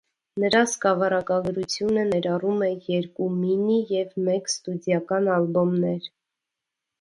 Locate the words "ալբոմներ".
5.37-6.11